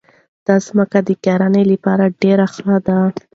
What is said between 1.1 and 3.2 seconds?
کرنې لپاره ډېره ښه ده.